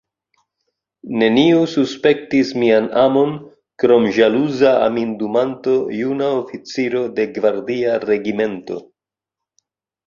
[1.23, 3.37] Neniu suspektis mian amon
[3.83, 8.85] krom ĵaluza amindumanto, juna oficiro de gvardia regimento.